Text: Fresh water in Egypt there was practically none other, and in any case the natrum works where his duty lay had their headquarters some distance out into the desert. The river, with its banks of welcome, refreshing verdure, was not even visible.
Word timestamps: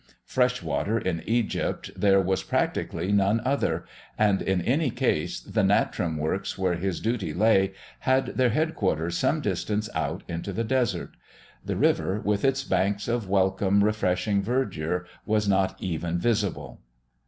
Fresh 0.25 0.63
water 0.63 0.97
in 0.97 1.21
Egypt 1.27 1.91
there 1.95 2.19
was 2.19 2.41
practically 2.41 3.11
none 3.11 3.39
other, 3.45 3.85
and 4.17 4.41
in 4.41 4.59
any 4.63 4.89
case 4.89 5.39
the 5.39 5.61
natrum 5.61 6.17
works 6.17 6.57
where 6.57 6.73
his 6.73 6.99
duty 6.99 7.35
lay 7.35 7.73
had 7.99 8.25
their 8.35 8.49
headquarters 8.49 9.15
some 9.15 9.41
distance 9.41 9.89
out 9.93 10.23
into 10.27 10.51
the 10.51 10.63
desert. 10.63 11.11
The 11.63 11.75
river, 11.75 12.19
with 12.19 12.43
its 12.43 12.63
banks 12.63 13.07
of 13.07 13.29
welcome, 13.29 13.83
refreshing 13.83 14.41
verdure, 14.41 15.05
was 15.23 15.47
not 15.47 15.75
even 15.79 16.17
visible. 16.17 16.81